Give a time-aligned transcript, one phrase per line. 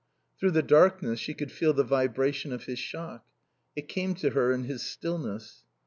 [0.39, 3.23] Through the darkness she could feel the vibration of his shock;
[3.75, 5.61] it came to her in his stillness.